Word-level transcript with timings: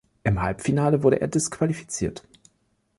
Im 0.23 0.41
Halbfinale 0.41 1.03
wurde 1.03 1.21
er 1.21 1.27
disqualifiziert. 1.27 2.23